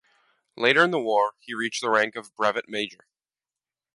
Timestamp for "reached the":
1.53-1.91